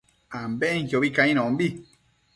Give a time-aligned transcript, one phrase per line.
[0.39, 1.67] ambenquiobi cainombi